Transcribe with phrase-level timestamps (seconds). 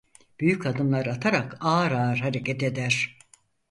[0.39, 3.19] Büyük adımlar atarak ağır ağır hareket eder.